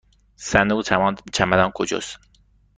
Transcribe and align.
صندوق 0.35 0.83
چمدان 1.33 1.71
کجاست؟ 1.75 2.19